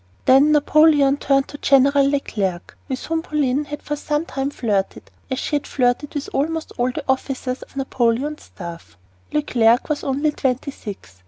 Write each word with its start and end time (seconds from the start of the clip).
Then 0.25 0.51
Napoleon 0.51 1.17
turned 1.17 1.47
to 1.49 1.59
General 1.59 2.03
Leclerc, 2.09 2.75
with 2.89 3.05
whom 3.05 3.21
Pauline 3.21 3.65
had 3.65 3.83
for 3.83 3.95
some 3.95 4.25
time 4.25 4.49
flirted, 4.49 5.11
as 5.29 5.37
she 5.37 5.57
had 5.57 5.67
flirted 5.67 6.15
with 6.15 6.27
almost 6.33 6.71
all 6.79 6.91
the 6.91 7.03
officers 7.07 7.61
of 7.61 7.75
Napoleon's 7.77 8.45
staff. 8.45 8.97
Leclerc 9.31 9.89
was 9.89 10.03
only 10.03 10.31
twenty 10.31 10.71
six. 10.71 11.19